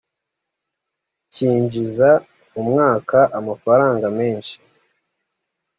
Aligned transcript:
cyinjiza 1.33 2.09
mu 2.53 2.61
mwaka 2.69 3.19
amafaranga 3.39 4.07
menshi. 4.19 4.55